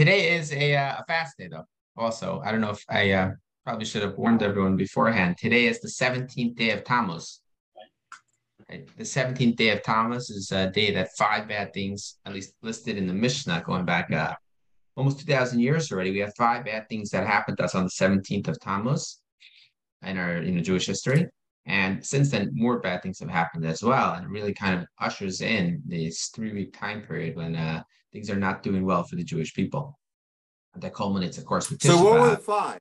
Today 0.00 0.34
is 0.34 0.50
a, 0.54 0.74
uh, 0.76 0.96
a 1.00 1.04
fast 1.04 1.36
day, 1.36 1.48
though. 1.48 1.66
Also, 1.94 2.40
I 2.42 2.50
don't 2.50 2.62
know 2.62 2.70
if 2.70 2.82
I 2.88 3.10
uh, 3.10 3.32
probably 3.66 3.84
should 3.84 4.00
have 4.00 4.16
warned 4.16 4.42
everyone 4.42 4.74
beforehand. 4.74 5.36
Today 5.36 5.66
is 5.66 5.78
the 5.80 5.88
17th 5.88 6.56
day 6.56 6.70
of 6.70 6.84
Tammuz. 6.84 7.42
The 8.70 8.86
17th 9.02 9.56
day 9.56 9.68
of 9.68 9.82
Tammuz 9.82 10.30
is 10.30 10.52
a 10.52 10.70
day 10.70 10.90
that 10.94 11.10
five 11.18 11.46
bad 11.48 11.74
things, 11.74 12.16
at 12.24 12.32
least 12.32 12.54
listed 12.62 12.96
in 12.96 13.06
the 13.06 13.12
Mishnah, 13.12 13.62
going 13.66 13.84
back 13.84 14.10
uh, 14.10 14.34
almost 14.96 15.20
2,000 15.20 15.60
years 15.60 15.92
already. 15.92 16.12
We 16.12 16.20
have 16.20 16.32
five 16.34 16.64
bad 16.64 16.88
things 16.88 17.10
that 17.10 17.26
happened 17.26 17.58
to 17.58 17.64
us 17.64 17.74
on 17.74 17.84
the 17.84 17.90
17th 17.90 18.48
of 18.48 18.58
Tammuz 18.58 19.20
in 20.02 20.16
our 20.16 20.38
in 20.38 20.56
the 20.56 20.62
Jewish 20.62 20.86
history. 20.86 21.26
And 21.70 22.04
since 22.04 22.32
then, 22.32 22.50
more 22.52 22.80
bad 22.80 23.00
things 23.00 23.20
have 23.20 23.30
happened 23.30 23.64
as 23.64 23.80
well. 23.80 24.14
And 24.14 24.24
it 24.24 24.28
really 24.28 24.52
kind 24.52 24.80
of 24.80 24.88
ushers 24.98 25.40
in 25.40 25.80
this 25.86 26.30
three 26.34 26.52
week 26.52 26.76
time 26.76 27.00
period 27.00 27.36
when 27.36 27.54
uh, 27.54 27.84
things 28.12 28.28
are 28.28 28.36
not 28.36 28.64
doing 28.64 28.84
well 28.84 29.04
for 29.04 29.14
the 29.14 29.22
Jewish 29.22 29.54
people. 29.54 29.96
And 30.74 30.82
that 30.82 30.94
culminates, 30.94 31.38
of 31.38 31.44
course, 31.44 31.70
with 31.70 31.78
Tisha 31.78 31.92
So, 31.92 32.02
what 32.02 32.20
were 32.20 32.30
the 32.30 32.38
five? 32.38 32.80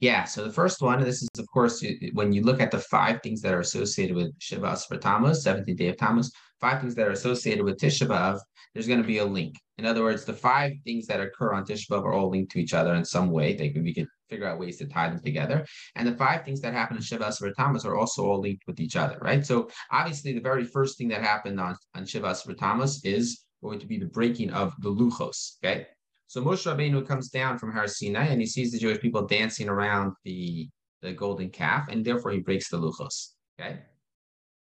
Yeah, 0.00 0.24
so 0.24 0.42
the 0.42 0.52
first 0.52 0.82
one, 0.82 1.00
this 1.02 1.22
is, 1.22 1.28
of 1.38 1.46
course, 1.52 1.84
when 2.14 2.32
you 2.32 2.42
look 2.42 2.60
at 2.60 2.72
the 2.72 2.80
five 2.80 3.22
things 3.22 3.40
that 3.42 3.54
are 3.54 3.60
associated 3.60 4.16
with 4.16 4.32
Shiva 4.40 4.76
Tammuz, 5.00 5.44
17th 5.44 5.76
day 5.76 5.88
of 5.88 5.96
Tammuz, 5.96 6.32
five 6.60 6.80
things 6.80 6.94
that 6.94 7.06
are 7.06 7.12
associated 7.12 7.64
with 7.64 7.78
Tisha 7.78 8.06
B'Av, 8.06 8.40
there's 8.72 8.86
going 8.86 9.02
to 9.02 9.06
be 9.06 9.18
a 9.18 9.24
link. 9.24 9.56
In 9.78 9.86
other 9.86 10.02
words, 10.02 10.24
the 10.24 10.32
five 10.32 10.72
things 10.84 11.06
that 11.06 11.20
occur 11.20 11.52
on 11.52 11.64
Tisha 11.64 11.88
B'Av 11.90 12.04
are 12.04 12.12
all 12.12 12.30
linked 12.30 12.52
to 12.52 12.60
each 12.60 12.74
other 12.74 12.94
in 12.94 13.04
some 13.04 13.30
way. 13.30 13.54
They 13.54 13.70
could, 13.70 13.82
we 13.82 13.94
could 13.94 14.08
figure 14.28 14.46
out 14.46 14.58
ways 14.58 14.78
to 14.78 14.86
tie 14.86 15.08
them 15.08 15.20
together. 15.20 15.64
And 15.94 16.06
the 16.06 16.16
five 16.16 16.44
things 16.44 16.60
that 16.60 16.72
happen 16.72 16.96
in 16.96 17.02
Shiva 17.02 17.32
Tammuz 17.56 17.84
are 17.84 17.96
also 17.96 18.24
all 18.24 18.40
linked 18.40 18.66
with 18.66 18.80
each 18.80 18.96
other, 18.96 19.18
right? 19.20 19.44
So 19.44 19.68
obviously, 19.90 20.32
the 20.32 20.40
very 20.40 20.64
first 20.64 20.98
thing 20.98 21.08
that 21.08 21.22
happened 21.22 21.60
on, 21.60 21.76
on 21.94 22.04
Shiva 22.04 22.34
Tammuz 22.58 23.04
is 23.04 23.44
going 23.62 23.78
to 23.78 23.86
be 23.86 23.98
the 23.98 24.06
breaking 24.06 24.50
of 24.50 24.74
the 24.80 24.90
Luchos, 24.90 25.56
okay? 25.62 25.86
So 26.26 26.42
Moshe 26.42 26.66
Rabbeinu 26.66 27.06
comes 27.06 27.28
down 27.28 27.58
from 27.58 27.72
Har 27.72 27.86
Sinai 27.86 28.26
and 28.26 28.40
he 28.40 28.46
sees 28.46 28.72
the 28.72 28.78
Jewish 28.78 29.00
people 29.00 29.26
dancing 29.26 29.68
around 29.68 30.14
the, 30.24 30.68
the 31.00 31.12
golden 31.12 31.50
calf, 31.50 31.88
and 31.88 32.04
therefore 32.04 32.32
he 32.32 32.40
breaks 32.40 32.68
the 32.68 32.78
Luchos, 32.78 33.34
okay? 33.58 33.80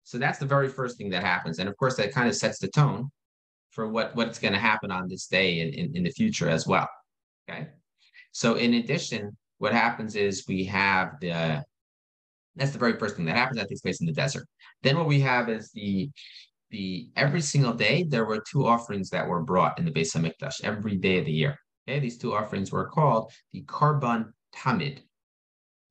So 0.04 0.18
that's 0.18 0.40
the 0.40 0.46
very 0.46 0.68
first 0.68 0.98
thing 0.98 1.10
that 1.12 1.24
happens. 1.24 1.60
And 1.60 1.70
of 1.70 1.78
course, 1.78 1.96
that 1.98 2.12
kind 2.12 2.28
of 2.28 2.36
sets 2.36 2.60
the 2.60 2.68
tone 2.68 3.10
for 3.72 3.88
what, 3.88 4.16
what's 4.16 4.40
going 4.40 4.54
to 4.54 4.60
happen 4.60 4.92
on 4.92 5.08
this 5.08 5.28
day 5.28 5.60
in, 5.62 5.70
in, 5.74 5.96
in 5.98 6.04
the 6.04 6.10
future 6.10 6.50
as 6.50 6.68
well. 6.68 6.90
Okay. 7.50 7.68
So 8.32 8.56
in 8.56 8.76
addition, 8.76 9.38
what 9.60 9.74
happens 9.74 10.16
is 10.16 10.46
we 10.48 10.64
have 10.66 11.20
the 11.22 11.64
that's 12.56 12.72
the 12.72 12.80
very 12.80 12.98
first 12.98 13.16
thing 13.16 13.26
that 13.26 13.38
happens 13.38 13.58
that 13.58 13.70
takes 13.70 13.82
place 13.82 14.02
in 14.02 14.08
the 14.08 14.14
desert. 14.14 14.46
Then 14.84 14.98
what 14.98 15.08
we 15.08 15.22
have 15.22 15.50
is 15.50 15.72
the 15.72 16.10
the 16.70 17.10
every 17.16 17.42
single 17.42 17.74
day 17.74 18.04
there 18.04 18.26
were 18.26 18.44
two 18.50 18.66
offerings 18.66 19.10
that 19.10 19.28
were 19.28 19.42
brought 19.42 19.78
in 19.78 19.86
the 19.86 19.92
Beis 19.92 20.16
Hamikdash 20.16 20.64
every 20.64 20.96
day 20.96 21.20
of 21.20 21.26
the 21.26 21.32
year. 21.32 21.58
Okay, 21.88 22.00
these 22.00 22.18
two 22.18 22.34
offerings 22.34 22.72
were 22.72 22.88
called 22.88 23.32
the 23.52 23.64
Karban 23.64 24.32
Tamid. 24.56 25.00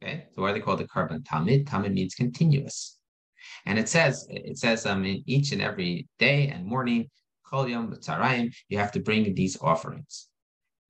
Okay, 0.02 0.26
so 0.34 0.42
why 0.42 0.50
are 0.50 0.52
they 0.52 0.60
called 0.60 0.80
the 0.80 0.88
Karban 0.88 1.22
Tamid? 1.22 1.64
Tamid 1.64 1.92
means 1.92 2.14
continuous, 2.14 2.98
and 3.66 3.78
it 3.78 3.88
says 3.88 4.26
it 4.30 4.58
says 4.58 4.86
um 4.86 5.04
in 5.04 5.22
each 5.26 5.52
and 5.52 5.62
every 5.62 6.06
day 6.18 6.48
and 6.48 6.64
morning 6.64 7.08
Kol 7.50 7.68
Yom 7.68 7.92
you 8.68 8.78
have 8.78 8.92
to 8.92 9.00
bring 9.00 9.34
these 9.34 9.60
offerings. 9.60 10.28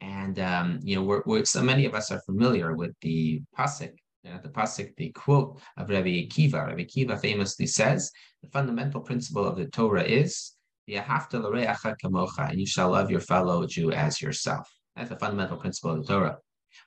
And 0.02 0.38
um, 0.38 0.80
you 0.82 0.96
know, 0.96 1.02
we're, 1.02 1.22
we're, 1.26 1.44
so 1.44 1.62
many 1.62 1.84
of 1.84 1.94
us 1.94 2.10
are 2.10 2.20
familiar 2.22 2.74
with 2.74 2.92
the 3.02 3.42
pasuk, 3.58 3.92
you 4.24 4.30
know, 4.30 4.40
the 4.42 4.48
pasuk, 4.48 4.94
the 4.96 5.10
quote 5.10 5.60
of 5.76 5.90
Rabbi 5.90 6.26
Akiva. 6.26 6.66
Rabbi 6.66 6.84
Akiva 6.84 7.20
famously 7.20 7.66
says, 7.66 8.10
the 8.42 8.48
fundamental 8.48 9.00
principle 9.00 9.44
of 9.44 9.56
the 9.56 9.66
Torah 9.66 10.04
is 10.04 10.52
and 10.88 12.60
you 12.60 12.66
shall 12.66 12.90
love 12.90 13.10
your 13.10 13.20
fellow 13.20 13.66
Jew 13.66 13.92
as 13.92 14.20
yourself. 14.20 14.68
That's 14.96 15.10
the 15.10 15.18
fundamental 15.18 15.56
principle 15.56 15.92
of 15.92 16.06
the 16.06 16.12
Torah. 16.12 16.38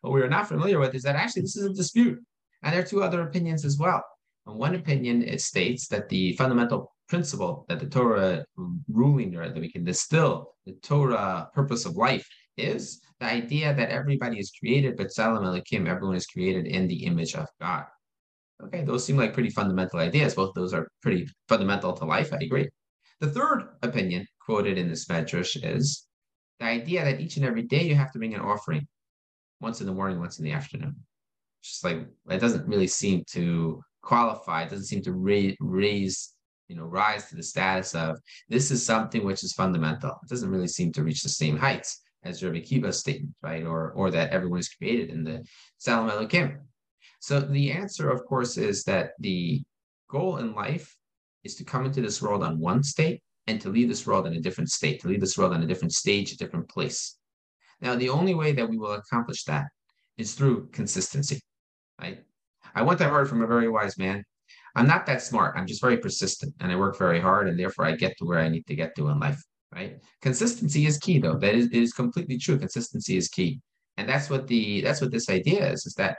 What 0.01 0.13
we 0.13 0.21
are 0.21 0.29
not 0.29 0.47
familiar 0.47 0.79
with 0.79 0.93
is 0.93 1.03
that 1.03 1.15
actually 1.15 1.43
this 1.43 1.55
is 1.55 1.65
a 1.65 1.73
dispute. 1.73 2.19
And 2.63 2.73
there 2.73 2.81
are 2.81 2.85
two 2.85 3.03
other 3.03 3.21
opinions 3.21 3.63
as 3.65 3.77
well. 3.77 4.03
In 4.47 4.57
one 4.57 4.75
opinion, 4.75 5.23
it 5.23 5.41
states 5.41 5.87
that 5.87 6.09
the 6.09 6.35
fundamental 6.35 6.93
principle 7.07 7.65
that 7.69 7.79
the 7.79 7.87
Torah 7.87 8.45
ruling 8.89 9.35
or 9.35 9.47
that 9.47 9.59
we 9.59 9.71
can 9.71 9.83
distill 9.83 10.55
the 10.65 10.73
Torah 10.83 11.49
purpose 11.53 11.85
of 11.85 11.95
life 11.95 12.27
is 12.57 13.01
the 13.19 13.25
idea 13.25 13.73
that 13.73 13.89
everybody 13.89 14.39
is 14.39 14.51
created, 14.51 14.97
but 14.97 15.07
Tzelem 15.07 15.43
Elokim, 15.43 15.87
everyone 15.87 16.15
is 16.15 16.25
created 16.25 16.65
in 16.65 16.87
the 16.87 17.05
image 17.05 17.35
of 17.35 17.47
God. 17.59 17.85
Okay, 18.63 18.83
those 18.83 19.05
seem 19.05 19.17
like 19.17 19.33
pretty 19.33 19.49
fundamental 19.49 19.99
ideas. 19.99 20.35
Both 20.35 20.53
those 20.53 20.73
are 20.73 20.87
pretty 21.01 21.27
fundamental 21.49 21.93
to 21.93 22.05
life. 22.05 22.31
I 22.33 22.37
agree. 22.37 22.69
The 23.19 23.29
third 23.29 23.67
opinion 23.81 24.25
quoted 24.45 24.77
in 24.77 24.89
this 24.89 25.05
medrash 25.05 25.57
is 25.63 26.07
the 26.59 26.65
idea 26.65 27.03
that 27.03 27.19
each 27.19 27.37
and 27.37 27.45
every 27.45 27.63
day 27.63 27.83
you 27.83 27.95
have 27.95 28.11
to 28.11 28.19
bring 28.19 28.33
an 28.33 28.41
offering, 28.41 28.87
once 29.59 29.81
in 29.81 29.87
the 29.87 29.93
morning, 29.93 30.19
once 30.19 30.39
in 30.39 30.45
the 30.45 30.51
afternoon. 30.51 30.95
It's 31.61 31.71
just 31.71 31.83
like 31.83 32.05
it 32.29 32.39
doesn't 32.39 32.67
really 32.67 32.87
seem 32.87 33.23
to 33.31 33.81
qualify. 34.03 34.63
It 34.63 34.69
doesn't 34.69 34.85
seem 34.85 35.01
to 35.03 35.13
raise, 35.13 35.55
raise 35.59 36.33
you 36.67 36.75
know, 36.75 36.85
rise 36.85 37.25
to 37.29 37.35
the 37.35 37.43
status 37.43 37.93
of 37.95 38.19
this 38.49 38.71
is 38.71 38.85
something 38.85 39.23
which 39.25 39.43
is 39.43 39.53
fundamental. 39.53 40.11
It 40.23 40.29
doesn't 40.29 40.49
really 40.49 40.67
seem 40.67 40.91
to 40.93 41.03
reach 41.03 41.21
the 41.21 41.29
same 41.29 41.57
heights 41.57 42.01
as 42.23 42.43
Rabbi 42.43 42.59
Akiva's 42.59 42.99
statement, 42.99 43.35
right? 43.41 43.63
Or 43.63 43.91
or 43.91 44.11
that 44.11 44.31
everyone 44.31 44.59
is 44.59 44.69
created 44.69 45.09
in 45.09 45.23
the 45.23 45.43
Tzelem 45.85 46.11
Elohim. 46.11 46.59
So 47.19 47.39
the 47.39 47.71
answer, 47.71 48.09
of 48.09 48.25
course, 48.25 48.57
is 48.57 48.83
that 48.83 49.11
the 49.19 49.61
goal 50.09 50.37
in 50.37 50.53
life 50.53 50.95
is 51.43 51.55
to 51.55 51.63
come 51.63 51.85
into 51.85 52.01
this 52.01 52.21
world 52.21 52.43
on 52.43 52.59
one 52.59 52.83
state 52.83 53.21
and 53.47 53.59
to 53.61 53.69
leave 53.69 53.89
this 53.89 54.07
world 54.07 54.25
in 54.25 54.33
a 54.33 54.39
different 54.39 54.69
state, 54.69 55.01
to 55.01 55.07
leave 55.07 55.19
this 55.19 55.37
world 55.37 55.53
in 55.53 55.63
a 55.63 55.67
different 55.67 55.93
stage, 55.93 56.31
a 56.31 56.37
different 56.37 56.69
place. 56.69 57.17
Now, 57.81 57.95
the 57.95 58.09
only 58.09 58.33
way 58.33 58.53
that 58.53 58.69
we 58.69 58.77
will 58.77 58.93
accomplish 58.93 59.43
that 59.43 59.65
is 60.17 60.33
through 60.33 60.69
consistency? 60.71 61.41
I 62.75 62.81
want 62.81 62.99
that 62.99 63.09
heard 63.09 63.29
from 63.29 63.41
a 63.41 63.47
very 63.47 63.69
wise 63.69 63.97
man 63.97 64.23
I'm 64.75 64.87
not 64.87 65.05
that 65.05 65.21
smart. 65.21 65.55
I'm 65.55 65.67
just 65.67 65.81
very 65.81 65.97
persistent 65.97 66.53
and 66.59 66.71
I 66.71 66.75
work 66.75 66.97
very 66.97 67.19
hard 67.19 67.47
and 67.47 67.59
therefore 67.59 67.85
I 67.85 67.95
get 67.95 68.17
to 68.17 68.25
where 68.25 68.39
I 68.39 68.49
need 68.49 68.65
to 68.67 68.75
get 68.75 68.95
to 68.95 69.09
in 69.09 69.19
life. 69.19 69.41
Right. 69.73 69.99
Consistency 70.21 70.85
is 70.85 70.97
key 70.97 71.19
though. 71.19 71.35
That 71.35 71.55
is, 71.55 71.67
is 71.69 71.93
completely 71.93 72.37
true. 72.37 72.59
Consistency 72.59 73.17
is 73.17 73.27
key. 73.27 73.59
And 73.97 74.07
that's 74.07 74.29
what 74.29 74.47
the 74.47 74.81
that's 74.81 75.01
what 75.01 75.11
this 75.11 75.29
idea 75.29 75.71
is, 75.71 75.85
is 75.85 75.93
that 75.95 76.17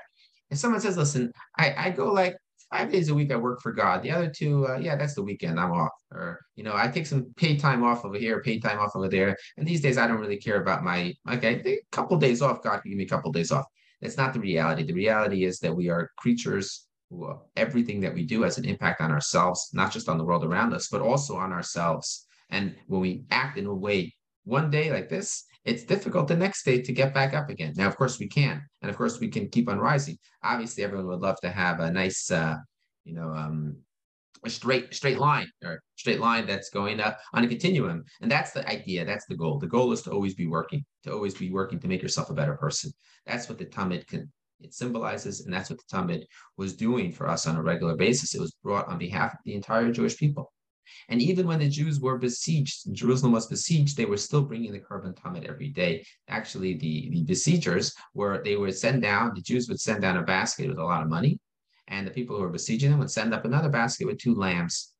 if 0.51 0.59
someone 0.59 0.81
says, 0.81 0.97
listen, 0.97 1.33
I, 1.59 1.75
I 1.77 1.91
go 1.91 2.13
like 2.13 2.37
five 2.71 2.91
days 2.91 3.09
a 3.09 3.15
week 3.15 3.33
I 3.33 3.37
work 3.37 3.61
for 3.61 3.73
God. 3.73 4.03
The 4.03 4.11
other 4.11 4.29
two, 4.29 4.67
uh, 4.67 4.79
yeah, 4.79 4.97
that's 4.97 5.15
the 5.15 5.23
weekend. 5.23 5.59
I'm 5.59 5.73
off. 5.73 5.93
Or, 6.13 6.41
you 6.57 6.65
know, 6.65 6.75
I 6.75 6.89
take 6.89 7.07
some 7.07 7.33
paid 7.37 7.61
time 7.61 7.83
off 7.85 8.05
over 8.05 8.17
here, 8.17 8.43
paid 8.43 8.63
time 8.63 8.79
off 8.79 8.95
over 8.95 9.09
there. 9.09 9.37
And 9.57 9.67
these 9.67 9.81
days 9.81 9.99
I 9.99 10.07
don't 10.07 10.21
really 10.21 10.37
care 10.37 10.61
about 10.61 10.85
my, 10.85 11.15
okay, 11.31 11.63
a 11.65 11.79
couple 11.93 12.17
days 12.17 12.43
off. 12.43 12.63
God 12.63 12.79
can 12.79 12.91
give 12.91 12.99
me 12.99 13.05
a 13.05 13.09
couple 13.09 13.33
days 13.33 13.53
off. 13.53 13.67
That's 14.01 14.17
not 14.17 14.35
the 14.35 14.41
reality. 14.41 14.85
The 14.85 14.93
reality 14.93 15.45
is 15.45 15.59
that 15.61 15.75
we 15.75 15.89
are 15.89 16.11
creatures 16.17 16.87
who 17.11 17.39
everything 17.57 18.01
that 18.01 18.15
we 18.15 18.25
do 18.25 18.43
has 18.43 18.59
an 18.59 18.65
impact 18.65 19.01
on 19.01 19.11
ourselves, 19.11 19.71
not 19.73 19.93
just 19.93 20.09
on 20.09 20.19
the 20.19 20.25
world 20.25 20.45
around 20.45 20.73
us, 20.73 20.89
but 20.89 21.01
also 21.01 21.37
on 21.37 21.53
ourselves. 21.53 22.27
And 22.51 22.75
when 22.87 23.01
we 23.01 23.25
act 23.31 23.59
in 23.59 23.67
a 23.67 23.75
way 23.75 24.15
one 24.45 24.71
day 24.71 24.93
like 24.93 25.09
this, 25.09 25.45
it's 25.65 25.85
difficult 25.85 26.29
the 26.29 26.37
next 26.37 26.65
day 26.65 26.83
to 26.83 26.93
get 26.93 27.15
back 27.15 27.33
up 27.33 27.49
again. 27.49 27.73
Now, 27.77 27.89
of 27.89 27.97
course, 27.97 28.19
we 28.19 28.29
can, 28.29 28.63
and 28.83 28.91
of 28.91 28.97
course, 28.97 29.19
we 29.19 29.29
can 29.29 29.49
keep 29.49 29.69
on 29.69 29.79
rising. 29.79 30.19
Obviously, 30.43 30.85
everyone 30.85 31.07
would 31.07 31.21
love 31.21 31.41
to 31.41 31.51
have 31.51 31.81
a 31.81 31.91
nice, 31.91 32.31
uh, 32.31 32.57
you 33.05 33.15
know, 33.15 33.31
um, 33.31 33.77
a 34.45 34.51
straight 34.51 34.95
straight 34.95 35.19
line 35.19 35.51
or 35.65 35.81
straight 35.97 36.21
line 36.21 36.47
that's 36.47 36.71
going 36.71 37.01
up 37.01 37.19
on 37.33 37.45
a 37.45 37.49
continuum, 37.49 38.05
and 38.21 38.31
that's 38.31 38.53
the 38.53 38.67
idea. 38.69 39.05
That's 39.05 39.27
the 39.27 39.37
goal. 39.37 39.59
The 39.59 39.67
goal 39.67 39.93
is 39.93 40.03
to 40.03 40.11
always 40.11 40.35
be 40.35 40.47
working, 40.47 40.85
to 41.05 41.13
always 41.13 41.35
be 41.35 41.51
working 41.51 41.81
to 41.81 41.89
make 41.89 42.03
yourself 42.03 42.31
a 42.31 42.35
better 42.35 42.55
person. 42.55 42.93
That's 43.27 43.49
what 43.49 43.59
the 43.59 43.67
Tamid 43.67 44.07
can 44.07 44.31
it 44.61 44.73
symbolizes, 44.73 45.41
and 45.41 45.53
that's 45.53 45.69
what 45.69 45.79
the 45.79 45.97
Tamid 45.97 46.25
was 46.57 46.75
doing 46.75 47.13
for 47.13 47.29
us 47.29 47.47
on 47.47 47.57
a 47.57 47.63
regular 47.63 47.97
basis. 47.97 48.35
It 48.35 48.41
was 48.41 48.55
brought 48.63 48.89
on 48.89 48.99
behalf 48.99 49.35
of 49.35 49.41
the 49.45 49.55
entire 49.55 49.91
Jewish 49.93 50.17
people. 50.17 50.53
And 51.09 51.21
even 51.21 51.47
when 51.47 51.59
the 51.59 51.69
Jews 51.69 52.01
were 52.01 52.19
besieged, 52.19 52.95
Jerusalem 52.95 53.33
was 53.33 53.47
besieged, 53.47 53.97
they 53.97 54.05
were 54.05 54.17
still 54.17 54.43
bringing 54.43 54.73
the 54.73 54.81
Karban 54.81 55.15
Tamid 55.15 55.45
every 55.49 55.69
day. 55.69 56.05
Actually, 56.29 56.75
the, 56.75 57.11
the 57.11 57.25
besiegers 57.25 57.95
were, 58.15 58.43
they 58.45 58.57
would 58.57 58.77
send 58.77 59.03
down, 59.03 59.33
the 59.35 59.43
Jews 59.43 59.69
would 59.69 59.81
send 59.81 60.03
down 60.03 60.17
a 60.17 60.23
basket 60.23 60.69
with 60.69 60.79
a 60.79 60.85
lot 60.85 61.03
of 61.03 61.09
money, 61.09 61.39
and 61.89 62.07
the 62.07 62.11
people 62.11 62.37
who 62.37 62.43
were 62.43 62.49
besieging 62.49 62.91
them 62.91 62.99
would 63.01 63.11
send 63.11 63.35
up 63.35 63.45
another 63.45 63.69
basket 63.69 64.07
with 64.07 64.19
two 64.19 64.35
lambs 64.35 64.93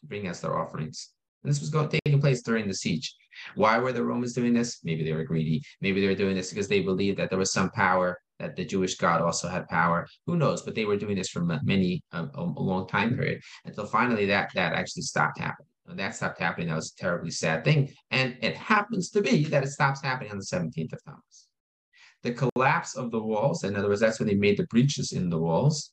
to 0.00 0.06
bring 0.06 0.26
as 0.26 0.40
their 0.40 0.58
offerings. 0.58 1.10
And 1.42 1.52
this 1.52 1.60
was 1.60 1.70
going, 1.70 1.88
taking 1.88 2.20
place 2.20 2.42
during 2.42 2.66
the 2.66 2.74
siege. 2.74 3.14
Why 3.54 3.78
were 3.78 3.92
the 3.92 4.04
Romans 4.04 4.32
doing 4.32 4.52
this? 4.52 4.80
Maybe 4.82 5.04
they 5.04 5.12
were 5.12 5.24
greedy. 5.24 5.62
Maybe 5.80 6.00
they 6.00 6.08
were 6.08 6.14
doing 6.14 6.34
this 6.34 6.50
because 6.50 6.68
they 6.68 6.80
believed 6.80 7.18
that 7.18 7.30
there 7.30 7.38
was 7.38 7.52
some 7.52 7.70
power 7.70 8.18
that 8.38 8.56
the 8.56 8.64
Jewish 8.64 8.96
God 8.96 9.20
also 9.20 9.48
had 9.48 9.68
power. 9.68 10.06
Who 10.26 10.36
knows? 10.36 10.62
But 10.62 10.74
they 10.74 10.84
were 10.84 10.96
doing 10.96 11.16
this 11.16 11.28
for 11.28 11.44
many 11.62 12.02
a, 12.12 12.26
a 12.34 12.42
long 12.42 12.86
time 12.88 13.14
period 13.14 13.40
until 13.64 13.86
finally 13.86 14.26
that 14.26 14.50
that 14.54 14.72
actually 14.72 15.02
stopped 15.02 15.38
happening. 15.38 15.68
When 15.84 15.96
that 15.98 16.16
stopped 16.16 16.40
happening, 16.40 16.68
that 16.68 16.74
was 16.74 16.92
a 16.98 17.00
terribly 17.00 17.30
sad 17.30 17.64
thing. 17.64 17.92
And 18.10 18.36
it 18.42 18.56
happens 18.56 19.10
to 19.10 19.22
be 19.22 19.44
that 19.44 19.62
it 19.62 19.68
stops 19.68 20.02
happening 20.02 20.32
on 20.32 20.38
the 20.38 20.44
17th 20.44 20.92
of 20.92 21.04
Tammuz. 21.04 21.46
The 22.24 22.32
collapse 22.32 22.96
of 22.96 23.12
the 23.12 23.22
walls, 23.22 23.62
in 23.62 23.76
other 23.76 23.88
words, 23.88 24.00
that's 24.00 24.18
when 24.18 24.28
they 24.28 24.34
made 24.34 24.56
the 24.56 24.66
breaches 24.66 25.12
in 25.12 25.30
the 25.30 25.38
walls. 25.38 25.92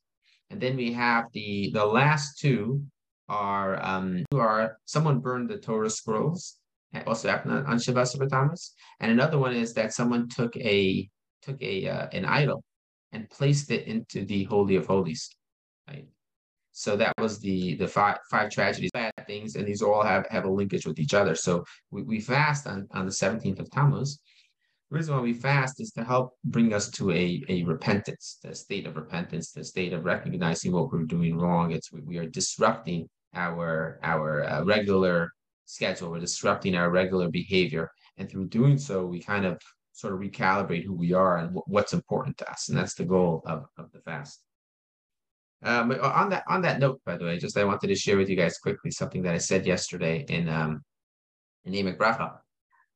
And 0.53 0.61
then 0.61 0.77
we 0.77 0.93
have 0.93 1.25
the 1.33 1.71
the 1.73 1.83
last 1.83 2.37
two 2.37 2.83
are 3.27 3.83
um 3.83 4.23
are 4.35 4.77
someone 4.85 5.19
burned 5.19 5.49
the 5.49 5.57
Torah 5.57 5.89
scrolls 5.89 6.59
also 7.07 7.27
happened 7.27 7.65
on, 7.67 7.77
Shabbat 7.77 8.29
Tammuz. 8.29 8.73
And 8.99 9.11
another 9.11 9.39
one 9.39 9.55
is 9.55 9.73
that 9.73 9.93
someone 9.93 10.29
took 10.29 10.55
a 10.57 11.09
took 11.41 11.59
a 11.61 11.87
uh, 11.89 12.07
an 12.13 12.25
idol 12.25 12.63
and 13.13 13.27
placed 13.31 13.71
it 13.71 13.87
into 13.87 14.25
the 14.25 14.43
holy 14.43 14.75
of 14.75 14.85
holies, 14.85 15.27
right? 15.87 16.07
So 16.71 16.95
that 16.97 17.13
was 17.17 17.39
the 17.39 17.75
the 17.75 17.87
five 17.87 18.19
five 18.29 18.51
tragedies, 18.51 18.91
bad 18.93 19.11
things, 19.25 19.55
and 19.55 19.67
these 19.67 19.81
all 19.81 20.03
have 20.03 20.27
have 20.29 20.45
a 20.45 20.51
linkage 20.51 20.85
with 20.85 20.99
each 20.99 21.15
other. 21.15 21.33
So 21.33 21.63
we, 21.89 22.03
we 22.03 22.19
fast 22.19 22.67
on 22.67 22.87
on 22.91 23.07
the 23.07 23.11
seventeenth 23.11 23.59
of 23.59 23.71
Tammuz. 23.71 24.19
The 24.93 24.99
reason 24.99 25.15
why 25.15 25.21
we 25.21 25.33
fast 25.33 25.81
is 25.81 25.89
to 25.93 26.03
help 26.03 26.37
bring 26.45 26.71
us 26.71 26.87
to 26.91 27.09
a, 27.09 27.43
a 27.49 27.63
repentance, 27.63 28.37
the 28.43 28.53
state 28.53 28.85
of 28.85 28.95
repentance, 28.95 29.51
the 29.51 29.63
state 29.63 29.91
of 29.91 30.05
recognizing 30.05 30.71
what 30.71 30.91
we're 30.91 31.05
doing 31.05 31.35
wrong. 31.35 31.71
It's 31.71 31.91
we, 31.91 32.01
we 32.01 32.17
are 32.19 32.27
disrupting 32.27 33.09
our 33.33 33.99
our 34.03 34.43
uh, 34.43 34.63
regular 34.63 35.31
schedule. 35.65 36.11
We're 36.11 36.19
disrupting 36.19 36.75
our 36.75 36.91
regular 36.91 37.27
behavior. 37.31 37.89
And 38.17 38.29
through 38.29 38.49
doing 38.49 38.77
so, 38.77 39.03
we 39.03 39.19
kind 39.19 39.47
of 39.47 39.59
sort 39.93 40.13
of 40.13 40.19
recalibrate 40.19 40.83
who 40.83 40.93
we 40.93 41.11
are 41.11 41.37
and 41.37 41.47
w- 41.47 41.63
what's 41.65 41.93
important 41.93 42.37
to 42.37 42.51
us. 42.51 42.69
And 42.69 42.77
that's 42.77 42.93
the 42.93 43.05
goal 43.05 43.41
of, 43.47 43.65
of 43.79 43.91
the 43.93 44.01
fast. 44.01 44.43
Um, 45.63 45.89
on 46.03 46.29
that 46.29 46.43
on 46.47 46.61
that 46.61 46.79
note, 46.79 47.01
by 47.03 47.17
the 47.17 47.25
way, 47.25 47.39
just 47.39 47.57
I 47.57 47.63
wanted 47.63 47.87
to 47.87 47.95
share 47.95 48.17
with 48.17 48.29
you 48.29 48.35
guys 48.35 48.59
quickly 48.59 48.91
something 48.91 49.23
that 49.23 49.33
I 49.33 49.39
said 49.39 49.65
yesterday 49.65 50.23
in 50.29 50.47
um, 50.49 50.83
in 51.65 51.73
Emek 51.73 51.97
Bracha. 51.97 52.42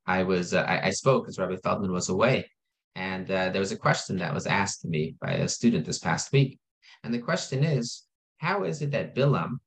I 0.08 0.24
was 0.24 0.54
uh, 0.54 0.62
I, 0.62 0.88
I, 0.88 0.90
spoke 0.92 1.28
as 1.28 1.38
Rabbi 1.38 1.58
Feldman 1.58 1.92
was 1.92 2.10
away, 2.10 2.50
and 2.96 3.30
uh, 3.30 3.50
there 3.50 3.60
was 3.60 3.74
a 3.74 3.78
question 3.78 4.18
that 4.18 4.34
was 4.34 4.48
asked 4.48 4.82
to 4.82 4.88
me 4.88 5.16
by 5.22 5.34
a 5.34 5.48
student 5.48 5.86
this 5.86 6.00
past 6.00 6.32
week, 6.32 6.60
and 7.04 7.14
the 7.14 7.20
question 7.20 7.64
is, 7.64 8.04
how 8.38 8.64
is 8.64 8.82
it 8.82 8.92
that 8.92 9.16
Bilam 9.16 9.58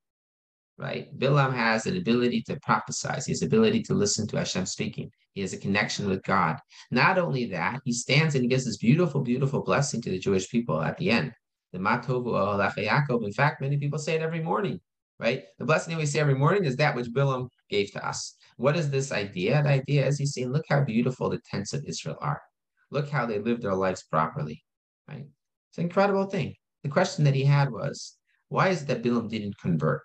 right? 0.81 1.16
Bilam 1.19 1.52
has 1.52 1.87
an 1.87 1.96
ability 1.96 2.42
to 2.42 2.58
prophesy. 2.60 3.08
He 3.26 3.32
has 3.32 3.42
ability 3.42 3.82
to 3.82 3.94
listen 3.94 4.26
to 4.28 4.38
Hashem 4.38 4.64
speaking. 4.66 5.10
He 5.34 5.42
has 5.42 5.52
a 5.52 5.58
connection 5.58 6.08
with 6.08 6.22
God. 6.25 6.56
Not 6.90 7.19
only 7.19 7.44
that, 7.46 7.81
he 7.84 7.92
stands 7.92 8.34
and 8.34 8.42
he 8.42 8.48
gives 8.48 8.64
this 8.64 8.78
beautiful, 8.78 9.20
beautiful 9.20 9.62
blessing 9.62 10.00
to 10.02 10.10
the 10.10 10.19
Jewish 10.19 10.50
people 10.50 10.81
at 10.81 10.96
the 10.96 11.10
end. 11.10 11.32
The 11.72 11.78
Matovu 11.78 12.75
Yaakov. 12.75 13.25
In 13.25 13.32
fact, 13.32 13.60
many 13.60 13.76
people 13.76 13.98
say 13.98 14.14
it 14.14 14.22
every 14.22 14.42
morning, 14.42 14.81
right? 15.20 15.44
The 15.58 15.66
blessing 15.66 15.96
we 15.96 16.06
say 16.06 16.19
every 16.19 16.34
morning 16.34 16.64
is 16.64 16.76
that 16.76 16.96
which 16.96 17.12
Bilam 17.12 17.48
gave 17.70 17.93
to 17.93 18.06
us. 18.06 18.37
What 18.56 18.76
is 18.76 18.90
this 18.90 19.12
idea? 19.12 19.62
The 19.62 19.70
idea 19.70 20.06
is 20.06 20.19
he's 20.19 20.34
saying, 20.34 20.52
look 20.52 20.67
how 20.69 20.84
beautiful 20.84 21.31
the 21.31 21.40
tents 21.50 21.72
of 21.72 21.84
Israel 21.87 22.19
are. 22.20 22.43
Look 22.90 23.08
how 23.08 23.25
they 23.25 23.38
live 23.38 23.62
their 23.62 23.75
lives 23.75 24.02
properly, 24.02 24.62
right? 25.08 25.26
It's 25.70 25.78
an 25.78 25.84
incredible 25.84 26.26
thing. 26.26 26.55
The 26.82 26.88
question 26.90 27.25
that 27.25 27.34
he 27.34 27.44
had 27.44 27.70
was, 27.70 28.17
why 28.49 28.69
is 28.69 28.82
it 28.82 28.88
that 28.88 29.02
Bilam 29.02 29.28
didn't 29.28 29.58
convert? 29.58 30.02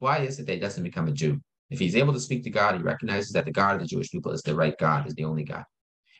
Why 0.00 0.18
is 0.18 0.40
it 0.40 0.46
that 0.46 0.54
he 0.54 0.58
doesn't 0.58 0.82
become 0.82 1.08
a 1.08 1.12
Jew? 1.12 1.40
If 1.70 1.78
he's 1.78 1.96
able 1.96 2.12
to 2.12 2.20
speak 2.20 2.42
to 2.44 2.50
God, 2.50 2.76
he 2.76 2.82
recognizes 2.82 3.30
that 3.32 3.44
the 3.44 3.52
God 3.52 3.76
of 3.76 3.80
the 3.80 3.86
Jewish 3.86 4.10
people 4.10 4.32
is 4.32 4.42
the 4.42 4.54
right 4.54 4.76
God, 4.76 5.06
is 5.06 5.14
the 5.14 5.24
only 5.24 5.44
God. 5.44 5.64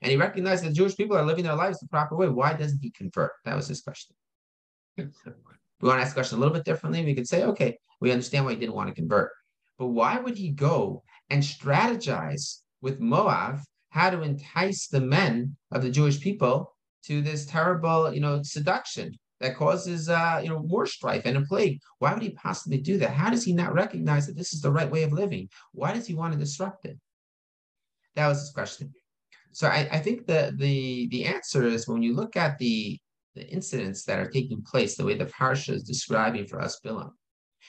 And 0.01 0.11
he 0.11 0.17
recognizes 0.17 0.65
that 0.65 0.75
Jewish 0.75 0.97
people 0.97 1.17
are 1.17 1.25
living 1.25 1.45
their 1.45 1.55
lives 1.55 1.79
the 1.79 1.89
proper 1.89 2.17
way. 2.17 2.29
Why 2.29 2.55
doesn't 2.55 2.81
he 2.83 2.91
convert? 2.91 3.33
That 3.45 3.57
was 3.57 3.69
his 3.69 3.83
question. 3.83 4.17
we 4.97 5.05
want 5.83 5.99
to 5.99 6.03
ask 6.03 6.13
the 6.13 6.21
question 6.21 6.39
a 6.39 6.41
little 6.41 6.55
bit 6.55 6.65
differently. 6.65 7.05
We 7.05 7.15
could 7.15 7.29
say, 7.29 7.45
okay, 7.45 7.77
we 8.01 8.13
understand 8.13 8.45
why 8.45 8.53
he 8.53 8.59
didn't 8.59 8.75
want 8.75 8.89
to 8.89 8.95
convert. 8.95 9.31
But 9.83 9.89
why 9.89 10.17
would 10.17 10.39
he 10.39 10.51
go 10.51 11.03
and 11.29 11.43
strategize 11.43 12.61
with 12.83 13.01
Moab 13.01 13.59
how 13.91 14.11
to 14.11 14.23
entice 14.23 14.87
the 14.87 15.01
men 15.01 15.57
of 15.73 15.83
the 15.83 15.91
Jewish 15.91 16.21
people 16.21 16.77
to 17.07 17.21
this 17.21 17.47
terrible, 17.47 18.15
you 18.15 18.21
know, 18.21 18.45
seduction 18.45 19.19
that 19.41 19.57
causes 19.57 20.09
uh, 20.09 20.39
you 20.41 20.51
know 20.51 20.63
more 20.63 20.87
strife 20.87 21.23
and 21.25 21.37
a 21.37 21.41
plague. 21.41 21.81
Why 21.99 22.15
would 22.15 22.23
he 22.23 22.31
possibly 22.31 22.79
do 22.79 22.97
that? 22.99 23.11
How 23.11 23.29
does 23.29 23.43
he 23.43 23.53
not 23.53 23.75
recognize 23.75 24.29
that 24.29 24.37
this 24.37 24.53
is 24.53 24.61
the 24.61 24.71
right 24.71 24.89
way 24.89 25.03
of 25.03 25.13
living? 25.13 25.49
Why 25.73 25.93
does 25.93 26.07
he 26.07 26.15
want 26.15 26.33
to 26.33 26.39
disrupt 26.39 26.85
it? 26.85 26.97
That 28.15 28.29
was 28.29 28.39
his 28.39 28.51
question. 28.51 28.93
So 29.51 29.67
I, 29.67 29.89
I 29.91 29.99
think 29.99 30.29
the 30.29 30.55
the 30.57 31.09
the 31.09 31.25
answer 31.25 31.67
is 31.67 31.89
when 31.89 32.05
you 32.05 32.15
look 32.15 32.37
at 32.37 32.57
the 32.59 33.01
the 33.35 33.49
incidents 33.49 34.05
that 34.05 34.21
are 34.21 34.31
taking 34.31 34.63
place, 34.63 34.95
the 34.95 35.05
way 35.05 35.17
the 35.17 35.27
parsha 35.27 35.71
is 35.71 35.83
describing 35.83 36.47
for 36.47 36.61
us 36.61 36.79
Bilam, 36.87 37.11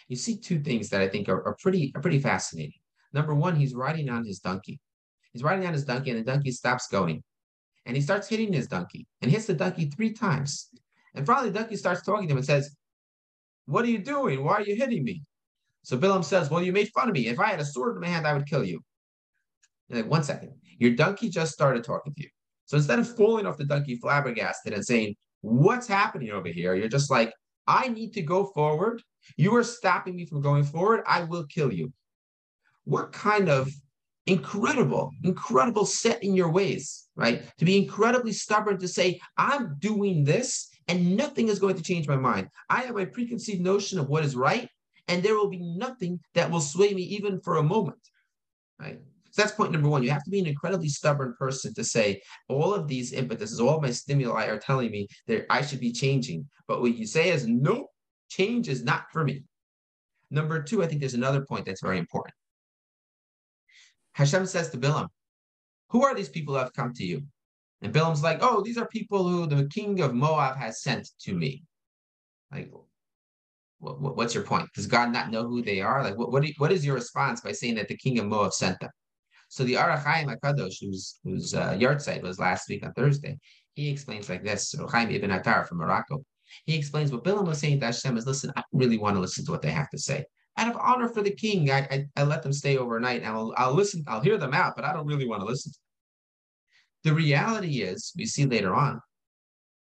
you 0.07 0.15
see 0.15 0.37
two 0.37 0.59
things 0.59 0.89
that 0.89 1.01
I 1.01 1.07
think 1.07 1.29
are, 1.29 1.45
are 1.47 1.55
pretty 1.61 1.91
are 1.95 2.01
pretty 2.01 2.19
fascinating. 2.19 2.79
Number 3.13 3.33
one, 3.35 3.55
he's 3.55 3.73
riding 3.73 4.09
on 4.09 4.25
his 4.25 4.39
donkey. 4.39 4.79
He's 5.31 5.43
riding 5.43 5.65
on 5.65 5.73
his 5.73 5.85
donkey, 5.85 6.11
and 6.11 6.19
the 6.19 6.31
donkey 6.31 6.51
stops 6.51 6.87
going. 6.87 7.23
And 7.85 7.95
he 7.95 8.01
starts 8.01 8.27
hitting 8.27 8.53
his 8.53 8.67
donkey 8.67 9.07
and 9.21 9.29
hits 9.29 9.45
the 9.45 9.53
donkey 9.53 9.89
three 9.89 10.13
times. 10.13 10.69
And 11.15 11.25
finally, 11.25 11.49
the 11.49 11.59
donkey 11.59 11.75
starts 11.75 12.01
talking 12.01 12.27
to 12.27 12.31
him 12.31 12.37
and 12.37 12.45
says, 12.45 12.75
What 13.65 13.85
are 13.85 13.89
you 13.89 13.99
doing? 13.99 14.43
Why 14.43 14.53
are 14.53 14.61
you 14.61 14.75
hitting 14.75 15.03
me? 15.03 15.23
So 15.83 15.97
Bilam 15.97 16.23
says, 16.23 16.49
Well, 16.49 16.63
you 16.63 16.71
made 16.71 16.89
fun 16.93 17.09
of 17.09 17.13
me. 17.13 17.27
If 17.27 17.39
I 17.39 17.49
had 17.49 17.59
a 17.59 17.65
sword 17.65 17.95
in 17.95 18.01
my 18.01 18.07
hand, 18.07 18.25
I 18.25 18.33
would 18.33 18.47
kill 18.47 18.63
you. 18.63 18.79
like, 19.89 20.09
one 20.09 20.23
second. 20.23 20.53
Your 20.79 20.91
donkey 20.91 21.29
just 21.29 21.51
started 21.51 21.83
talking 21.83 22.13
to 22.13 22.23
you. 22.23 22.29
So 22.65 22.77
instead 22.77 22.99
of 22.99 23.15
falling 23.15 23.45
off 23.45 23.57
the 23.57 23.65
donkey 23.65 23.97
flabbergasted 23.97 24.73
and 24.73 24.85
saying, 24.85 25.15
What's 25.41 25.87
happening 25.87 26.31
over 26.31 26.47
here? 26.47 26.73
You're 26.73 26.87
just 26.87 27.11
like, 27.11 27.33
I 27.67 27.87
need 27.89 28.13
to 28.13 28.21
go 28.21 28.45
forward. 28.45 29.01
You 29.37 29.55
are 29.55 29.63
stopping 29.63 30.15
me 30.15 30.25
from 30.25 30.41
going 30.41 30.63
forward. 30.63 31.03
I 31.07 31.23
will 31.23 31.45
kill 31.45 31.71
you. 31.71 31.93
What 32.85 33.11
kind 33.11 33.49
of 33.49 33.71
incredible, 34.25 35.11
incredible 35.23 35.85
set 35.85 36.23
in 36.23 36.35
your 36.35 36.49
ways, 36.49 37.07
right? 37.15 37.43
To 37.57 37.65
be 37.65 37.77
incredibly 37.77 38.33
stubborn 38.33 38.77
to 38.79 38.87
say, 38.87 39.19
I'm 39.37 39.75
doing 39.79 40.23
this 40.23 40.69
and 40.87 41.15
nothing 41.15 41.47
is 41.47 41.59
going 41.59 41.75
to 41.75 41.83
change 41.83 42.07
my 42.07 42.17
mind. 42.17 42.49
I 42.69 42.81
have 42.81 42.95
my 42.95 43.05
preconceived 43.05 43.61
notion 43.61 43.99
of 43.99 44.09
what 44.09 44.25
is 44.25 44.35
right, 44.35 44.67
and 45.07 45.23
there 45.23 45.35
will 45.35 45.49
be 45.49 45.59
nothing 45.77 46.19
that 46.33 46.51
will 46.51 46.61
sway 46.61 46.93
me 46.93 47.03
even 47.03 47.39
for 47.39 47.57
a 47.57 47.63
moment. 47.63 47.99
Right. 48.79 48.99
So 49.33 49.41
that's 49.41 49.55
point 49.55 49.71
number 49.71 49.89
one. 49.89 50.03
You 50.03 50.11
have 50.11 50.23
to 50.25 50.29
be 50.29 50.39
an 50.39 50.45
incredibly 50.45 50.89
stubborn 50.89 51.33
person 51.39 51.73
to 51.73 51.83
say 51.83 52.21
all 52.49 52.71
of 52.71 52.87
these 52.87 53.13
impetuses, 53.13 53.59
all 53.59 53.81
my 53.81 53.89
stimuli 53.89 54.45
are 54.45 54.59
telling 54.59 54.91
me 54.91 55.07
that 55.25 55.47
I 55.49 55.63
should 55.63 55.79
be 55.79 55.91
changing. 55.91 56.47
But 56.67 56.81
what 56.81 56.95
you 56.95 57.07
say 57.07 57.31
is 57.31 57.47
no, 57.47 57.87
change 58.29 58.69
is 58.69 58.83
not 58.83 59.05
for 59.11 59.23
me. 59.23 59.43
Number 60.29 60.61
two, 60.61 60.83
I 60.83 60.87
think 60.87 60.99
there's 60.99 61.15
another 61.15 61.43
point 61.45 61.65
that's 61.65 61.81
very 61.81 61.97
important. 61.97 62.35
Hashem 64.13 64.45
says 64.45 64.69
to 64.69 64.77
Bilam, 64.77 65.07
Who 65.89 66.05
are 66.05 66.13
these 66.13 66.29
people 66.29 66.53
who 66.53 66.59
have 66.59 66.73
come 66.73 66.93
to 66.93 67.03
you? 67.03 67.23
And 67.81 67.91
Bilam's 67.91 68.23
like, 68.23 68.37
oh, 68.41 68.61
these 68.61 68.77
are 68.77 68.87
people 68.87 69.27
who 69.27 69.47
the 69.47 69.67
king 69.67 69.99
of 69.99 70.13
Moab 70.13 70.57
has 70.57 70.81
sent 70.81 71.09
to 71.21 71.33
me. 71.33 71.63
Like, 72.51 72.71
what, 73.79 73.99
what, 73.99 74.15
what's 74.15 74.33
your 74.33 74.43
point? 74.43 74.69
Does 74.73 74.85
God 74.85 75.11
not 75.11 75.31
know 75.31 75.47
who 75.47 75.61
they 75.61 75.81
are? 75.81 76.03
Like, 76.03 76.17
what, 76.17 76.31
what, 76.31 76.45
what 76.59 76.71
is 76.71 76.85
your 76.85 76.95
response 76.95 77.41
by 77.41 77.51
saying 77.51 77.75
that 77.75 77.89
the 77.89 77.97
king 77.97 78.19
of 78.19 78.27
Moab 78.27 78.53
sent 78.53 78.79
them? 78.79 78.91
So 79.53 79.63
the 79.63 79.77
Ohr 79.77 79.95
HaChaim 79.95 80.35
HaKadosh, 80.35 80.77
whose, 80.81 81.19
whose 81.23 81.53
uh, 81.53 81.73
yahrzeit 81.73 82.21
was 82.21 82.39
last 82.39 82.67
week 82.69 82.85
on 82.85 82.93
Thursday, 82.93 83.37
he 83.73 83.89
explains 83.89 84.29
like 84.29 84.43
this, 84.43 84.73
Chaim 84.91 85.11
ibn 85.11 85.31
Attar 85.31 85.65
from 85.65 85.77
Morocco. 85.77 86.23
He 86.65 86.75
explains 86.75 87.11
what 87.11 87.23
Bilam 87.23 87.47
was 87.47 87.59
saying 87.59 87.79
to 87.79 87.87
Hashem 87.87 88.17
is, 88.17 88.27
listen, 88.27 88.51
I 88.55 88.63
really 88.71 88.97
want 88.97 89.15
to 89.15 89.19
listen 89.19 89.45
to 89.45 89.51
what 89.51 89.61
they 89.61 89.71
have 89.71 89.89
to 89.91 89.97
say. 89.97 90.25
Out 90.57 90.69
of 90.69 90.77
honor 90.79 91.09
for 91.09 91.23
the 91.23 91.31
king, 91.31 91.71
I, 91.71 91.79
I, 91.89 92.05
I 92.15 92.23
let 92.23 92.43
them 92.43 92.53
stay 92.53 92.77
overnight 92.77 93.23
and 93.23 93.31
I'll, 93.31 93.53
I'll 93.57 93.73
listen, 93.73 94.03
I'll 94.07 94.21
hear 94.21 94.37
them 94.37 94.53
out, 94.53 94.75
but 94.75 94.85
I 94.85 94.93
don't 94.93 95.07
really 95.07 95.27
want 95.27 95.41
to 95.41 95.47
listen 95.47 95.71
the 97.03 97.13
reality 97.13 97.81
is, 97.81 98.13
we 98.17 98.25
see 98.25 98.45
later 98.45 98.73
on, 98.73 99.01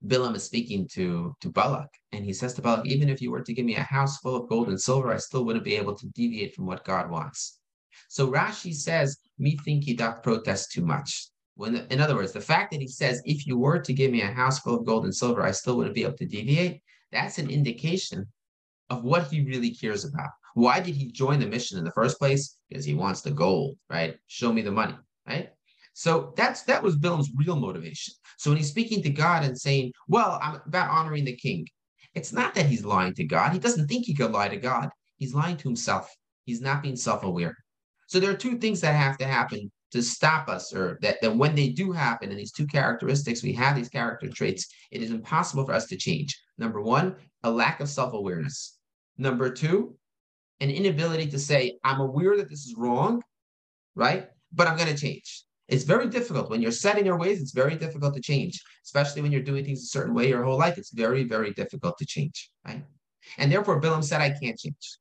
Bilam 0.04 0.34
is 0.34 0.42
speaking 0.42 0.88
to, 0.94 1.34
to 1.40 1.50
Balak, 1.50 1.88
and 2.10 2.24
he 2.24 2.32
says 2.32 2.54
to 2.54 2.62
Balak, 2.62 2.86
even 2.86 3.08
if 3.08 3.22
you 3.22 3.30
were 3.30 3.42
to 3.42 3.54
give 3.54 3.64
me 3.64 3.76
a 3.76 3.82
house 3.82 4.18
full 4.18 4.34
of 4.34 4.48
gold 4.48 4.68
and 4.68 4.80
silver, 4.80 5.12
I 5.12 5.18
still 5.18 5.44
wouldn't 5.44 5.64
be 5.64 5.76
able 5.76 5.94
to 5.94 6.06
deviate 6.08 6.54
from 6.54 6.66
what 6.66 6.84
God 6.84 7.08
wants. 7.08 7.60
So 8.08 8.30
Rashi 8.30 8.74
says, 8.74 9.18
me 9.38 9.56
think 9.64 9.84
he 9.84 9.94
doth 9.94 10.22
protest 10.22 10.72
too 10.72 10.84
much. 10.84 11.28
When, 11.54 11.76
in 11.90 12.00
other 12.00 12.14
words, 12.14 12.32
the 12.32 12.40
fact 12.40 12.70
that 12.72 12.80
he 12.80 12.88
says, 12.88 13.22
if 13.24 13.46
you 13.46 13.58
were 13.58 13.78
to 13.78 13.92
give 13.92 14.10
me 14.10 14.22
a 14.22 14.32
house 14.32 14.60
full 14.60 14.78
of 14.78 14.86
gold 14.86 15.04
and 15.04 15.14
silver, 15.14 15.42
I 15.42 15.50
still 15.50 15.76
wouldn't 15.76 15.94
be 15.94 16.04
able 16.04 16.16
to 16.16 16.26
deviate, 16.26 16.80
that's 17.10 17.38
an 17.38 17.50
indication 17.50 18.26
of 18.90 19.04
what 19.04 19.28
he 19.28 19.44
really 19.44 19.74
cares 19.74 20.04
about. 20.04 20.30
Why 20.54 20.80
did 20.80 20.94
he 20.94 21.10
join 21.12 21.40
the 21.40 21.46
mission 21.46 21.78
in 21.78 21.84
the 21.84 21.92
first 21.92 22.18
place? 22.18 22.56
Because 22.68 22.84
he 22.84 22.94
wants 22.94 23.22
the 23.22 23.30
gold, 23.30 23.76
right? 23.88 24.16
Show 24.26 24.52
me 24.52 24.62
the 24.62 24.70
money, 24.70 24.96
right? 25.26 25.50
So 25.94 26.32
that's 26.36 26.62
that 26.62 26.82
was 26.82 26.96
Bilam's 26.96 27.30
real 27.36 27.56
motivation. 27.56 28.14
So 28.38 28.50
when 28.50 28.58
he's 28.58 28.70
speaking 28.70 29.02
to 29.02 29.10
God 29.10 29.44
and 29.44 29.58
saying, 29.58 29.92
"Well, 30.08 30.38
I'm 30.42 30.60
about 30.66 30.90
honoring 30.90 31.24
the 31.24 31.36
king," 31.36 31.66
it's 32.14 32.32
not 32.32 32.54
that 32.54 32.66
he's 32.66 32.84
lying 32.84 33.14
to 33.14 33.24
God. 33.24 33.52
He 33.52 33.58
doesn't 33.58 33.88
think 33.88 34.06
he 34.06 34.14
could 34.14 34.32
lie 34.32 34.48
to 34.48 34.56
God. 34.56 34.88
He's 35.16 35.34
lying 35.34 35.56
to 35.58 35.68
himself. 35.68 36.10
He's 36.44 36.60
not 36.60 36.82
being 36.82 36.96
self-aware. 36.96 37.56
So 38.12 38.20
there 38.20 38.30
are 38.30 38.36
two 38.36 38.58
things 38.58 38.82
that 38.82 38.94
have 38.94 39.16
to 39.18 39.26
happen 39.26 39.72
to 39.92 40.02
stop 40.02 40.46
us, 40.50 40.74
or 40.74 40.98
that, 41.00 41.22
that 41.22 41.34
when 41.34 41.54
they 41.54 41.70
do 41.70 41.92
happen, 41.92 42.28
and 42.28 42.38
these 42.38 42.52
two 42.52 42.66
characteristics, 42.66 43.42
we 43.42 43.54
have 43.54 43.74
these 43.74 43.88
character 43.88 44.28
traits, 44.28 44.66
it 44.90 45.00
is 45.00 45.10
impossible 45.10 45.64
for 45.64 45.72
us 45.72 45.86
to 45.86 45.96
change. 45.96 46.38
Number 46.58 46.82
one, 46.82 47.16
a 47.42 47.50
lack 47.50 47.80
of 47.80 47.88
self-awareness. 47.88 48.76
Number 49.16 49.48
two, 49.48 49.96
an 50.60 50.68
inability 50.68 51.28
to 51.28 51.38
say, 51.38 51.78
I'm 51.84 52.00
aware 52.00 52.36
that 52.36 52.50
this 52.50 52.66
is 52.66 52.74
wrong, 52.76 53.22
right? 53.94 54.28
But 54.52 54.68
I'm 54.68 54.76
going 54.76 54.94
to 54.94 55.00
change. 55.00 55.44
It's 55.68 55.84
very 55.84 56.08
difficult 56.10 56.50
when 56.50 56.60
you're 56.60 56.70
set 56.70 56.98
in 56.98 57.06
your 57.06 57.16
ways. 57.18 57.40
It's 57.40 57.52
very 57.52 57.76
difficult 57.76 58.14
to 58.16 58.20
change, 58.20 58.62
especially 58.84 59.22
when 59.22 59.32
you're 59.32 59.40
doing 59.40 59.64
things 59.64 59.84
a 59.84 59.86
certain 59.86 60.12
way 60.12 60.28
your 60.28 60.44
whole 60.44 60.58
life. 60.58 60.76
It's 60.76 60.92
very, 60.92 61.24
very 61.24 61.54
difficult 61.54 61.96
to 61.96 62.04
change, 62.04 62.50
right? 62.66 62.84
And 63.38 63.50
therefore, 63.50 63.80
Bilam 63.80 64.04
said, 64.04 64.20
"I 64.20 64.36
can't 64.38 64.58
change." 64.58 64.98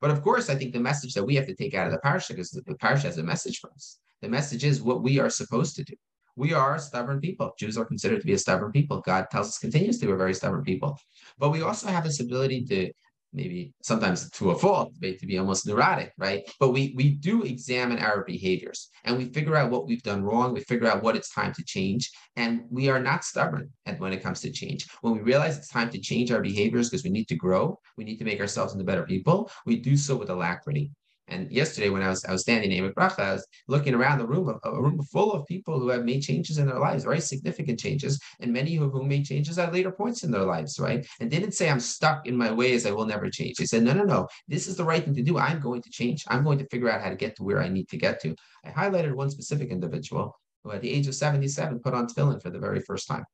But 0.00 0.10
of 0.10 0.22
course, 0.22 0.50
I 0.50 0.54
think 0.54 0.72
the 0.72 0.80
message 0.80 1.14
that 1.14 1.24
we 1.24 1.34
have 1.36 1.46
to 1.46 1.54
take 1.54 1.74
out 1.74 1.86
of 1.86 1.92
the 1.92 1.98
parsha, 1.98 2.28
because 2.28 2.50
the 2.50 2.62
parsha 2.74 3.02
has 3.02 3.18
a 3.18 3.22
message 3.22 3.58
for 3.60 3.70
us, 3.72 3.98
The 4.22 4.28
message 4.28 4.64
is 4.64 4.82
what 4.82 5.02
we 5.02 5.18
are 5.18 5.30
supposed 5.30 5.76
to 5.76 5.84
do. 5.84 5.94
We 6.36 6.52
are 6.52 6.78
stubborn 6.78 7.20
people. 7.20 7.52
Jews 7.58 7.78
are 7.78 7.84
considered 7.84 8.20
to 8.20 8.26
be 8.26 8.34
a 8.34 8.38
stubborn 8.38 8.70
people. 8.72 9.00
God 9.00 9.26
tells 9.30 9.48
us 9.48 9.58
continuously 9.58 10.06
we're 10.06 10.18
very 10.18 10.34
stubborn 10.34 10.62
people. 10.62 10.98
But 11.38 11.50
we 11.50 11.62
also 11.62 11.88
have 11.88 12.04
this 12.04 12.20
ability 12.20 12.64
to 12.66 12.92
maybe 13.32 13.72
sometimes 13.82 14.30
to 14.30 14.50
a 14.50 14.58
fault, 14.58 14.92
to 15.02 15.26
be 15.26 15.38
almost 15.38 15.66
neurotic, 15.66 16.12
right? 16.18 16.42
But 16.58 16.70
we 16.70 16.94
we 16.96 17.10
do 17.10 17.42
examine 17.42 17.98
our 17.98 18.24
behaviors 18.24 18.88
and 19.04 19.16
we 19.16 19.26
figure 19.26 19.56
out 19.56 19.70
what 19.70 19.86
we've 19.86 20.02
done 20.02 20.22
wrong. 20.22 20.52
We 20.52 20.60
figure 20.60 20.88
out 20.88 21.02
what 21.02 21.16
it's 21.16 21.30
time 21.30 21.52
to 21.54 21.64
change, 21.64 22.10
and 22.36 22.62
we 22.70 22.88
are 22.88 23.00
not 23.00 23.24
stubborn 23.24 23.70
when 23.98 24.12
it 24.12 24.22
comes 24.22 24.40
to 24.42 24.50
change. 24.50 24.86
When 25.00 25.14
we 25.14 25.20
realize 25.20 25.56
it's 25.56 25.68
time 25.68 25.90
to 25.90 26.00
change 26.00 26.30
our 26.30 26.40
behaviors 26.40 26.88
because 26.88 27.04
we 27.04 27.10
need 27.10 27.28
to 27.28 27.36
grow, 27.36 27.78
we 27.96 28.04
need 28.04 28.18
to 28.18 28.24
make 28.24 28.40
ourselves 28.40 28.72
into 28.72 28.84
better 28.84 29.04
people. 29.04 29.50
We 29.64 29.76
do 29.76 29.96
so 29.96 30.16
with 30.16 30.30
alacrity. 30.30 30.90
And 31.28 31.50
yesterday, 31.50 31.90
when 31.90 32.02
I 32.02 32.08
was 32.08 32.24
I 32.24 32.32
was 32.32 32.42
standing 32.42 32.70
in 32.70 32.92
Bracha, 32.92 33.18
I 33.18 33.32
was 33.32 33.46
looking 33.66 33.94
around 33.94 34.18
the 34.18 34.26
room, 34.26 34.48
a, 34.48 34.68
a, 34.68 34.80
room 34.80 35.02
full 35.10 35.32
of 35.32 35.46
people 35.46 35.80
who 35.80 35.88
have 35.88 36.04
made 36.04 36.20
changes 36.20 36.58
in 36.58 36.66
their 36.66 36.78
lives, 36.78 37.04
very 37.04 37.20
significant 37.20 37.80
changes, 37.80 38.20
and 38.40 38.52
many 38.52 38.76
of 38.76 38.92
whom 38.92 39.08
made 39.08 39.24
changes 39.24 39.58
at 39.58 39.72
later 39.72 39.90
points 39.90 40.22
in 40.22 40.30
their 40.30 40.44
lives, 40.44 40.78
right? 40.78 41.04
And 41.20 41.30
didn't 41.30 41.52
say 41.52 41.68
I'm 41.68 41.80
stuck 41.80 42.26
in 42.26 42.36
my 42.36 42.52
ways, 42.52 42.86
I 42.86 42.92
will 42.92 43.06
never 43.06 43.28
change. 43.28 43.56
They 43.56 43.64
said, 43.64 43.82
no, 43.82 43.92
no, 43.92 44.04
no, 44.04 44.28
this 44.46 44.68
is 44.68 44.76
the 44.76 44.84
right 44.84 45.04
thing 45.04 45.14
to 45.14 45.22
do. 45.22 45.38
I'm 45.38 45.60
going 45.60 45.82
to 45.82 45.90
change. 45.90 46.24
I'm 46.28 46.44
going 46.44 46.58
to 46.58 46.66
figure 46.66 46.90
out 46.90 47.02
how 47.02 47.10
to 47.10 47.16
get 47.16 47.36
to 47.36 47.42
where 47.42 47.60
I 47.60 47.68
need 47.68 47.88
to 47.88 47.96
get 47.96 48.20
to. 48.22 48.34
I 48.64 48.70
highlighted 48.70 49.14
one 49.14 49.30
specific 49.30 49.70
individual 49.70 50.32
who, 50.62 50.72
at 50.72 50.80
the 50.80 50.90
age 50.90 51.08
of 51.08 51.14
77, 51.14 51.80
put 51.80 51.94
on 51.94 52.06
tefillin 52.06 52.40
for 52.40 52.50
the 52.50 52.60
very 52.60 52.80
first 52.80 53.08
time. 53.08 53.24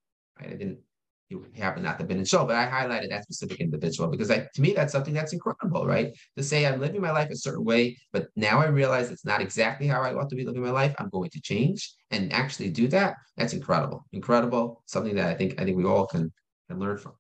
Right? 0.40 0.50
I 0.50 0.52
didn't 0.54 0.78
happened 1.56 1.84
not 1.84 1.92
to 1.92 2.02
have 2.02 2.08
been 2.08 2.18
in 2.18 2.24
show, 2.24 2.44
but 2.44 2.56
I 2.56 2.66
highlighted 2.66 3.10
that 3.10 3.24
specific 3.24 3.60
individual 3.60 4.08
because 4.08 4.30
I, 4.30 4.46
to 4.54 4.60
me, 4.60 4.72
that's 4.72 4.92
something 4.92 5.14
that's 5.14 5.32
incredible, 5.32 5.86
right? 5.86 6.12
To 6.36 6.42
say 6.42 6.66
I'm 6.66 6.80
living 6.80 7.00
my 7.00 7.10
life 7.10 7.30
a 7.30 7.36
certain 7.36 7.64
way, 7.64 7.96
but 8.12 8.28
now 8.36 8.60
I 8.60 8.66
realize 8.66 9.10
it's 9.10 9.24
not 9.24 9.40
exactly 9.40 9.86
how 9.86 10.02
I 10.02 10.14
ought 10.14 10.30
to 10.30 10.36
be 10.36 10.44
living 10.44 10.62
my 10.62 10.70
life. 10.70 10.94
I'm 10.98 11.08
going 11.10 11.30
to 11.30 11.40
change 11.40 11.94
and 12.10 12.32
actually 12.32 12.70
do 12.70 12.88
that. 12.88 13.16
That's 13.36 13.52
incredible, 13.52 14.04
incredible. 14.12 14.82
Something 14.86 15.14
that 15.16 15.28
I 15.28 15.34
think 15.34 15.60
I 15.60 15.64
think 15.64 15.76
we 15.76 15.84
all 15.84 16.06
can 16.06 16.32
can 16.68 16.78
learn 16.78 16.98
from. 16.98 17.12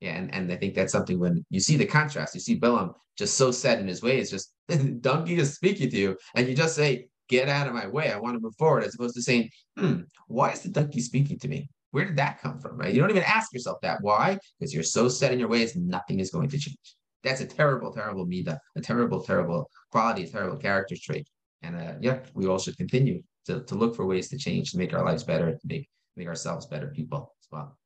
Yeah, 0.00 0.16
and, 0.16 0.34
and 0.34 0.50
I 0.50 0.56
think 0.56 0.74
that's 0.74 0.92
something 0.92 1.18
when 1.18 1.44
you 1.50 1.60
see 1.60 1.76
the 1.76 1.84
contrast, 1.84 2.34
you 2.34 2.40
see 2.40 2.58
Bilam 2.58 2.94
just 3.18 3.36
so 3.36 3.50
set 3.50 3.80
in 3.80 3.86
his 3.86 4.02
ways, 4.02 4.30
just 4.30 4.54
donkey 5.02 5.36
is 5.36 5.54
speaking 5.54 5.90
to 5.90 5.96
you, 5.96 6.16
and 6.34 6.48
you 6.48 6.54
just 6.54 6.74
say, 6.74 7.08
get 7.28 7.48
out 7.48 7.68
of 7.68 7.74
my 7.74 7.86
way. 7.86 8.10
I 8.12 8.18
want 8.18 8.34
to 8.34 8.40
move 8.40 8.56
forward, 8.58 8.82
as 8.82 8.94
opposed 8.94 9.14
to 9.14 9.22
saying, 9.22 9.50
hmm, 9.78 10.00
why 10.26 10.50
is 10.50 10.62
the 10.62 10.68
donkey 10.68 11.00
speaking 11.00 11.38
to 11.38 11.48
me? 11.48 11.68
Where 11.92 12.04
did 12.04 12.16
that 12.16 12.40
come 12.40 12.58
from, 12.58 12.78
right? 12.78 12.92
You 12.94 13.00
don't 13.00 13.10
even 13.10 13.24
ask 13.24 13.52
yourself 13.52 13.78
that. 13.82 13.98
Why? 14.00 14.38
Because 14.58 14.72
you're 14.72 14.82
so 14.82 15.08
set 15.08 15.32
in 15.32 15.40
your 15.40 15.48
ways, 15.48 15.74
nothing 15.74 16.20
is 16.20 16.30
going 16.30 16.48
to 16.50 16.58
change. 16.58 16.96
That's 17.24 17.40
a 17.40 17.46
terrible, 17.46 17.92
terrible 17.92 18.26
midah, 18.26 18.58
a 18.76 18.80
terrible, 18.80 19.22
terrible 19.22 19.68
quality, 19.90 20.24
a 20.24 20.28
terrible 20.28 20.56
character 20.56 20.94
trait. 21.00 21.28
And 21.62 21.76
uh, 21.76 21.94
yeah, 22.00 22.20
we 22.34 22.46
all 22.46 22.58
should 22.58 22.76
continue 22.76 23.22
to, 23.46 23.62
to 23.64 23.74
look 23.74 23.94
for 23.96 24.06
ways 24.06 24.28
to 24.28 24.38
change, 24.38 24.70
to 24.70 24.78
make 24.78 24.94
our 24.94 25.04
lives 25.04 25.24
better, 25.24 25.52
to 25.52 25.66
make 25.66 25.88
make 26.16 26.28
ourselves 26.28 26.66
better 26.66 26.88
people 26.88 27.34
as 27.42 27.48
well. 27.50 27.76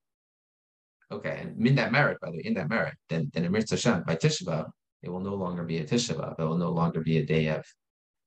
Okay, 1.10 1.38
and 1.40 1.66
in 1.66 1.74
that 1.76 1.92
merit, 1.92 2.18
by 2.20 2.30
the 2.30 2.36
way, 2.36 2.42
in 2.44 2.54
that 2.54 2.68
merit, 2.68 2.94
then 3.08 3.30
then 3.32 3.50
Mitzvah 3.50 3.76
Hashem, 3.76 4.04
by 4.06 4.16
Tisha 4.16 4.44
B'Av, 4.44 4.70
it 5.02 5.10
will 5.10 5.20
no 5.20 5.34
longer 5.34 5.62
be 5.62 5.78
a 5.78 5.84
Tisha 5.84 6.14
B'Av. 6.14 6.38
It 6.38 6.44
will 6.44 6.58
no 6.58 6.70
longer 6.70 7.00
be 7.00 7.18
a 7.18 7.26
day 7.26 7.48
of, 7.48 7.64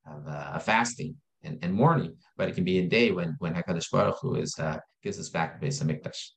of 0.06 0.28
uh, 0.28 0.60
fasting 0.60 1.16
and, 1.44 1.60
and 1.62 1.74
morning, 1.74 2.16
but 2.36 2.50
it 2.50 2.56
can 2.56 2.64
be 2.64 2.80
a 2.80 2.88
day 2.88 3.12
when 3.12 3.36
when 3.40 3.54
Hakadosh 3.54 3.92
Baruch 3.92 4.20
Hu 4.22 4.36
is 4.36 4.58
uh, 4.60 4.78
gives 5.04 5.20
us 5.20 5.30
back 5.30 5.60
the 5.60 5.68
Beis 5.68 5.82
Hamikdash. 5.82 6.32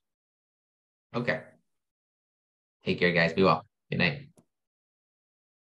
Okay. 1.14 1.40
Take 2.84 2.98
care, 2.98 3.12
guys. 3.12 3.32
Be 3.32 3.42
well. 3.42 3.64
Good 3.90 3.98
night. 3.98 4.29